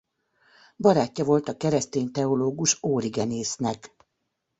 [0.77, 3.95] Barátja volt a keresztény teológus Órigenésznek.